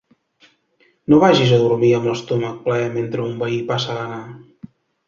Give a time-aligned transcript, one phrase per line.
[1.13, 4.23] No vagis a dormir amb l'estómac ple mentre un veí passa gana.